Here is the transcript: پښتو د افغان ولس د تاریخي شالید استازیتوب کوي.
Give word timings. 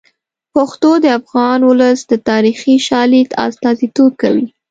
پښتو 0.53 0.91
د 1.03 1.05
افغان 1.19 1.59
ولس 1.69 1.99
د 2.11 2.13
تاریخي 2.29 2.75
شالید 2.87 3.29
استازیتوب 3.47 4.11
کوي. 4.21 4.47